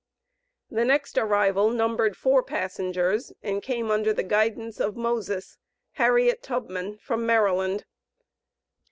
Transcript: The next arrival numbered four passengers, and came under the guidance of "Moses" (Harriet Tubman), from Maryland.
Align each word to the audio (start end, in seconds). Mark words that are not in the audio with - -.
The 0.71 0.83
next 0.83 1.15
arrival 1.19 1.69
numbered 1.69 2.17
four 2.17 2.41
passengers, 2.41 3.31
and 3.43 3.61
came 3.61 3.91
under 3.91 4.11
the 4.13 4.23
guidance 4.23 4.79
of 4.79 4.95
"Moses" 4.97 5.59
(Harriet 5.91 6.41
Tubman), 6.41 6.97
from 6.97 7.23
Maryland. 7.23 7.85